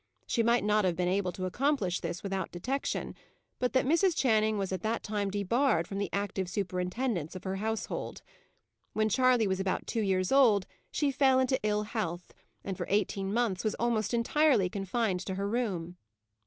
She 0.25 0.41
might 0.41 0.63
not 0.63 0.83
have 0.83 0.95
been 0.95 1.07
able 1.07 1.31
to 1.33 1.45
accomplish 1.45 1.99
this 1.99 2.23
without 2.23 2.51
detection, 2.51 3.13
but 3.59 3.73
that 3.73 3.85
Mrs. 3.85 4.17
Channing 4.17 4.57
was 4.57 4.71
at 4.71 4.81
that 4.81 5.03
time 5.03 5.29
debarred 5.29 5.87
from 5.87 5.99
the 5.99 6.09
active 6.11 6.49
superintendence 6.49 7.35
of 7.35 7.43
her 7.43 7.57
household. 7.57 8.23
When 8.93 9.09
Charley 9.09 9.45
was 9.45 9.59
about 9.59 9.85
two 9.85 10.01
years 10.01 10.31
old 10.31 10.65
she 10.89 11.11
fell 11.11 11.37
into 11.39 11.59
ill 11.61 11.83
health, 11.83 12.33
and 12.63 12.75
for 12.75 12.87
eighteen 12.89 13.31
months 13.31 13.63
was 13.63 13.75
almost 13.75 14.11
entirely 14.11 14.69
confined 14.69 15.19
to 15.27 15.35
her 15.35 15.47
room. 15.47 15.97